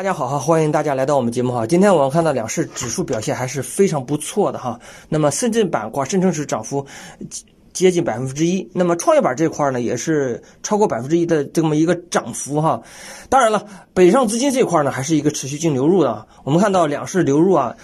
[0.00, 1.66] 大家好哈，欢迎大家来到我们节目哈。
[1.66, 4.80] 今天我们看到两市指数表现还是非常不错的哈。
[5.10, 6.86] 那么深圳板块、深成指涨幅
[7.74, 12.82] 接近百分之一，那么创业板这块呢也是超过百分之一的这么一个涨幅哈。
[13.28, 16.26] 当然了，北上资金这块呢还是一个持续净流入的。
[16.44, 17.76] 我们看到两市流入啊，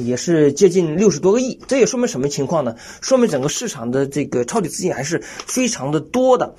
[0.00, 2.76] 也是接近六十多个亿，这也说明什么情况呢？
[3.00, 6.54] 说明整个市场的这个抄底资金还是非常的多的。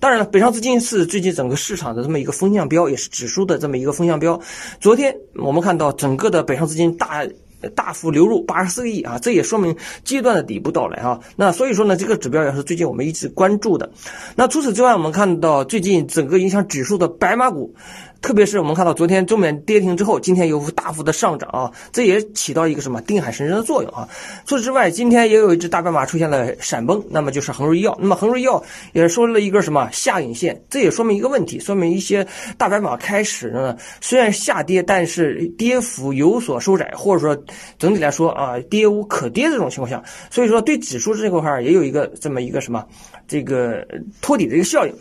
[0.00, 4.40] 当然了，北上资金是最近整个市场的这么一个风向标，也是指数的这么一个风向标。
[4.80, 7.26] 昨天我们看到整个的北上资金大
[7.74, 11.18] 大幅流入八十四个亿啊，这也说明阶段的底部到来啊。
[11.36, 13.90] 那所以说呢，这个指标也是最近我们一直关注的。
[14.36, 17.74] 那除此之外，我们看到最近整个影响指数的白马股。
[18.20, 24.08] 特别是我们看到昨天中缅跌停之后，今天有大幅的上涨啊，这也起到一个什么定海神针的作用啊。
[24.44, 27.96] 除此之外，今天也有一只大白马出现了闪崩，那么就是恒瑞医药。
[28.00, 28.60] 那么恒瑞医药
[28.92, 37.40] 也说了一个什么下影线，这也说明一个问题，说明一些大白马开始呢虽然下跌，但是跌幅有所收窄，或者说
[37.78, 42.84] 整体来说啊跌无可跌这种情况下，所以说对指数这块儿也有一个这么一个什么
[43.26, 43.86] 这个
[44.20, 44.94] 托底的一个效应。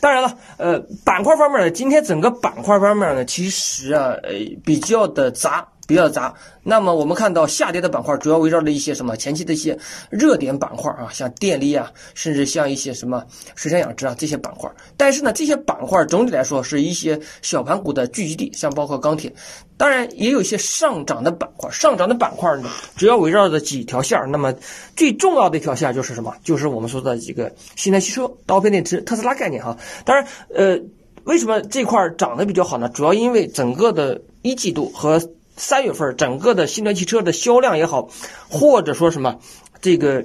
[0.00, 4.32] 当然了，呃，板块方面呢，今天整个板块方面呢，其实啊，呃，
[4.64, 5.66] 比较的杂。
[5.86, 9.78] 比较杂，那么我们看到下跌的板块主要围绕着一些什么前期的一些
[10.10, 14.70] 热点板块啊，像电力啊，甚至像一些什么水产养殖啊这些板块。
[14.96, 19.32] 但是呢，这些板块总体来说是一些小盘股的聚集地，像包括钢铁，
[19.76, 21.70] 当然也有一些上涨的板块。
[21.70, 24.26] 上涨的板块呢，主要围绕着几条线儿。
[24.26, 24.52] 那么
[24.96, 26.34] 最重要的一条线就是什么？
[26.42, 29.76] 就是我们说的几个新能源汽车、刀片电池、特斯拉概念哈。
[30.04, 30.78] 当然，呃，
[31.24, 32.88] 为什么这块涨得比较好呢？
[32.88, 35.20] 主要因为整个的一季度和
[35.56, 38.08] 三月份整个的新能源汽车的销量也好，
[38.48, 39.40] 或者说什么
[39.80, 40.24] 这个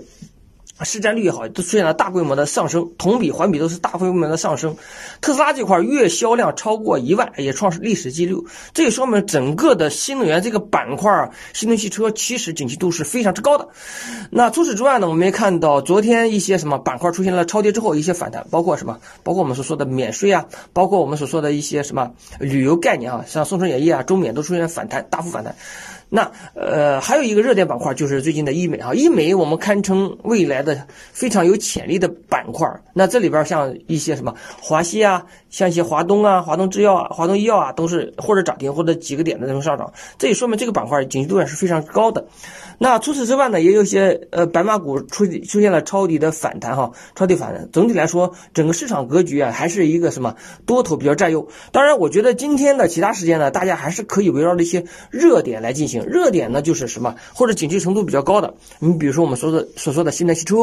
[0.83, 4.75] 市占率也好，都出现了大规模的上升，同比环比都是大规模的上升。
[5.21, 8.45] 特斯拉这块月销量超过一万，也创历史记录。
[8.73, 13.67] 这也说明整个的新能源这个板块，新能源汽车其实景气度是非常之高的。
[14.29, 18.97] 那除此之外呢，我们也看到昨天一些什么板块出现了超跌之后一些反弹，包括什么？
[19.23, 25.55] 包括我们所说的免税啊，包括我们所说的一些什么旅游概念啊，像宋城演艺啊、中缅都出现反弹，大幅反弹。
[26.13, 32.69] 那呃，还有一个热点板块就是最近的医美哈，医美我们堪称未来的非常有潜力的板块。
[32.93, 42.25] 那这里边像一些什么华西啊，像一些华东啊、华东制药啊、华东医药啊，都是或者涨停或者几个点的那种上涨，这也说明这个板块景气度也是非常高的。
[42.83, 47.69] 那除此之外呢，也有些呃白马股出出现了抄底的反弹哈，抄底反弹。
[47.71, 51.47] 总体来说，整个市场格局啊，还是一个什么多头比较占优。
[51.71, 56.03] 当然，我觉得今天的其他时间呢，大家还是可以围绕着一些热点来进行。
[56.05, 60.55] 热点呢，就是什么或者景气程度比较高的，你比如说我们说的所说的新能源汽车，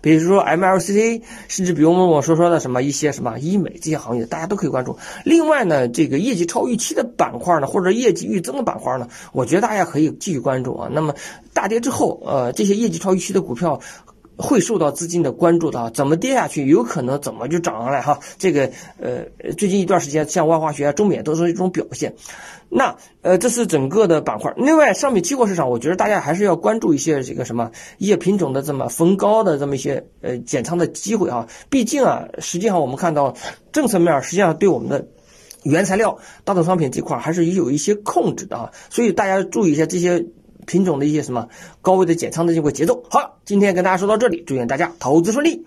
[0.00, 4.96] 比如说 MLCC，甚至比如我说说的什么一些什么医美这些行业，大家都可以关注。
[5.24, 10.88] 另外呢，这个业绩超预期的板块呢，或者业绩预增的板块呢，我觉得大家可以继续关注啊。
[10.92, 11.12] 那么
[11.56, 13.80] 大跌之后，呃，这些业绩超预期的股票。
[14.38, 18.20] 会受到资金的关注的，怎么跌下去，有可能怎么就涨上来哈。
[18.36, 19.24] 这个呃，
[19.56, 22.14] 最近一段时间，像万化学、中缅都是一种表现。
[22.68, 24.52] 那呃，这是整个的板块。
[24.58, 31.48] 另外，商品期货市场，我觉得大家还是要关注一些这个什么一些品种的这么逢高的这么一些呃减仓的机会啊。
[31.70, 33.34] 毕竟啊，实际上我们看到
[33.72, 35.08] 政策面实际上对我们的
[35.62, 38.70] 原材料、大宗商品这块还是有一些控制的啊。
[38.90, 40.26] 所以大家注意一下这些。
[40.66, 41.48] 品种的一些什么
[41.80, 43.02] 高位的减仓的这个节奏。
[43.08, 45.65] 好了，今天跟大家说到这里，祝愿大家投资顺利。